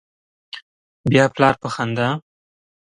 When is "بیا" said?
1.09-1.25